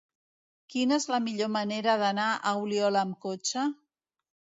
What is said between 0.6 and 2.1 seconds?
Quina és la millor manera